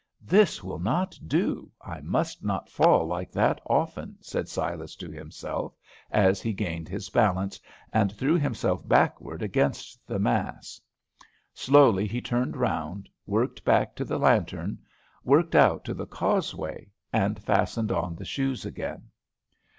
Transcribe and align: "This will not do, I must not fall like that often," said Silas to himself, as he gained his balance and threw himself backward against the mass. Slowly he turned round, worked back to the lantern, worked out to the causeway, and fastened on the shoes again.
"This 0.25 0.63
will 0.63 0.79
not 0.79 1.15
do, 1.27 1.69
I 1.79 2.01
must 2.01 2.43
not 2.43 2.71
fall 2.71 3.05
like 3.05 3.31
that 3.33 3.61
often," 3.67 4.17
said 4.19 4.49
Silas 4.49 4.95
to 4.95 5.11
himself, 5.11 5.77
as 6.09 6.41
he 6.41 6.53
gained 6.53 6.89
his 6.89 7.09
balance 7.11 7.59
and 7.93 8.11
threw 8.11 8.33
himself 8.33 8.81
backward 8.87 9.43
against 9.43 10.03
the 10.07 10.17
mass. 10.17 10.81
Slowly 11.53 12.07
he 12.07 12.19
turned 12.19 12.57
round, 12.57 13.09
worked 13.27 13.63
back 13.63 13.93
to 13.97 14.03
the 14.03 14.17
lantern, 14.17 14.79
worked 15.23 15.53
out 15.53 15.85
to 15.85 15.93
the 15.93 16.07
causeway, 16.07 16.89
and 17.13 17.37
fastened 17.37 17.91
on 17.91 18.15
the 18.15 18.25
shoes 18.25 18.65
again. 18.65 19.03